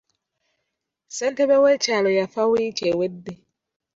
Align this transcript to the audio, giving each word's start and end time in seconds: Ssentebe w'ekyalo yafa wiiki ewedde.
Ssentebe 1.07 1.55
w'ekyalo 1.63 2.09
yafa 2.19 2.41
wiiki 2.51 2.83
ewedde. 2.91 3.33